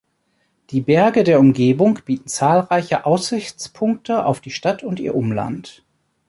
Die 0.71 0.81
Berge 0.81 1.23
der 1.23 1.39
Umgebung 1.39 1.99
bieten 2.03 2.25
zahlreiche 2.27 3.05
Aussichtspunkte 3.05 4.25
auf 4.25 4.41
die 4.41 4.49
Stadt 4.49 4.81
und 4.81 4.99
ihr 4.99 5.13
Umland. 5.13 5.85